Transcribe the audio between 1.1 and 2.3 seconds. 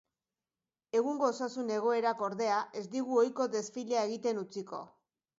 osasun egoerak,